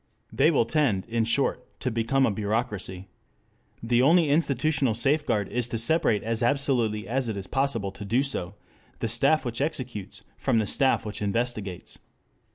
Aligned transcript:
They 0.33 0.49
will 0.49 0.65
tend, 0.65 1.05
in 1.05 1.25
short, 1.25 1.63
to 1.81 1.91
become 1.91 2.25
a 2.25 2.31
bureaucracy. 2.31 3.07
The 3.83 4.01
only 4.01 4.29
institutional 4.31 4.95
safeguard 4.95 5.47
is 5.49 5.69
to 5.69 5.77
separate 5.77 6.23
as 6.23 6.41
absolutely 6.41 7.07
as 7.07 7.29
it 7.29 7.37
is 7.37 7.45
possible 7.45 7.91
to 7.91 8.03
do 8.03 8.23
so 8.23 8.55
the 8.97 9.07
staff 9.07 9.45
which 9.45 9.61
executes 9.61 10.23
from 10.39 10.57
the 10.57 10.65
staff 10.65 11.05
which 11.05 11.21
investigates. 11.21 11.99